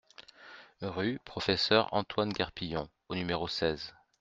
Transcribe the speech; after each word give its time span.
Rue 0.81 1.19
Prof. 1.25 1.47
Antoine 1.91 2.33
Guerpillon 2.33 2.89
au 3.09 3.13
numéro 3.13 3.47
seize 3.47 3.93